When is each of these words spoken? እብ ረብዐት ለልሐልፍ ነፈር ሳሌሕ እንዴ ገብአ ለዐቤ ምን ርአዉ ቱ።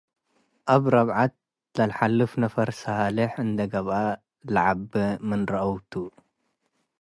እብ 0.75 0.83
ረብዐት 0.93 1.33
ለልሐልፍ 1.77 2.31
ነፈር 2.43 2.69
ሳሌሕ 2.81 3.31
እንዴ 3.45 3.59
ገብአ 3.73 4.01
ለዐቤ 4.53 4.93
ምን 5.27 5.41
ርአዉ 5.51 5.71
ቱ። 5.91 5.93